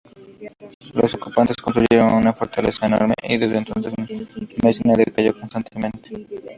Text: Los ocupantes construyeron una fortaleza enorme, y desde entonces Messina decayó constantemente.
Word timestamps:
Los 0.95 1.13
ocupantes 1.13 1.57
construyeron 1.57 2.13
una 2.15 2.33
fortaleza 2.33 2.87
enorme, 2.87 3.13
y 3.21 3.37
desde 3.37 3.59
entonces 3.59 3.93
Messina 4.63 4.95
decayó 4.95 5.39
constantemente. 5.39 6.25